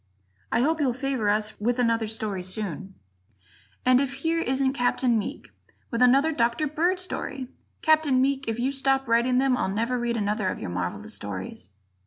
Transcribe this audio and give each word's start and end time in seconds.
I 0.51 0.61
hope 0.61 0.79
you'll 0.81 0.95
favor 0.95 1.29
us 1.29 1.59
with 1.61 1.77
another 1.77 2.07
story 2.07 2.39
very 2.41 2.43
soon. 2.43 2.95
And 3.85 4.01
if 4.01 4.13
here 4.23 4.39
isn't 4.39 4.73
Capt. 4.73 5.03
Meek 5.03 5.51
with 5.91 6.01
another 6.01 6.31
Dr. 6.31 6.65
Bird 6.65 6.99
story! 6.99 7.49
Captain 7.83 8.19
Meek, 8.19 8.45
if 8.47 8.57
you 8.57 8.71
stop 8.71 9.07
writing 9.07 9.37
them, 9.37 9.55
I'll 9.55 9.69
never 9.69 9.99
read 9.99 10.17
another 10.17 10.49
of 10.49 10.57
your 10.57 10.71
marvelous 10.71 11.13
stories. 11.13 11.69